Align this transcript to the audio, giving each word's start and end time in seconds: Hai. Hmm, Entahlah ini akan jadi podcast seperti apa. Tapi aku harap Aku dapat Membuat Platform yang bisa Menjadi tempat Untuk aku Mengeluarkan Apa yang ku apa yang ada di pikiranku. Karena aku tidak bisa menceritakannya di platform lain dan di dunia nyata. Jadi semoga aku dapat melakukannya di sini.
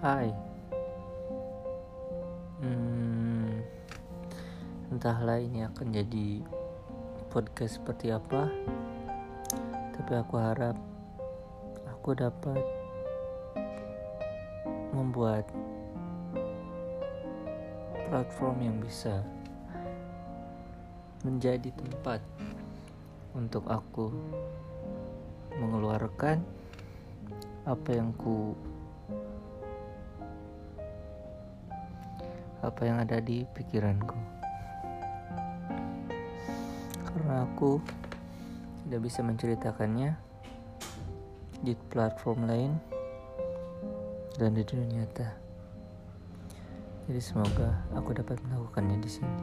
Hai. 0.00 0.32
Hmm, 2.64 3.60
Entahlah 4.88 5.36
ini 5.44 5.60
akan 5.68 5.92
jadi 5.92 6.40
podcast 7.28 7.76
seperti 7.76 8.08
apa. 8.08 8.48
Tapi 9.92 10.12
aku 10.16 10.40
harap 10.40 10.72
Aku 11.92 12.16
dapat 12.16 12.64
Membuat 14.96 15.44
Platform 18.08 18.56
yang 18.64 18.80
bisa 18.80 19.20
Menjadi 21.28 21.68
tempat 21.76 22.24
Untuk 23.36 23.68
aku 23.68 24.08
Mengeluarkan 25.60 26.40
Apa 27.68 28.00
yang 28.00 28.16
ku 28.16 28.56
apa 32.60 32.82
yang 32.84 33.00
ada 33.00 33.20
di 33.20 33.44
pikiranku. 33.56 34.16
Karena 37.10 37.44
aku 37.48 37.80
tidak 38.86 39.00
bisa 39.06 39.20
menceritakannya 39.22 40.16
di 41.60 41.76
platform 41.92 42.48
lain 42.48 42.72
dan 44.40 44.56
di 44.56 44.64
dunia 44.64 45.04
nyata. 45.04 45.28
Jadi 47.10 47.20
semoga 47.20 47.84
aku 47.92 48.14
dapat 48.16 48.40
melakukannya 48.48 48.96
di 49.02 49.10
sini. 49.10 49.40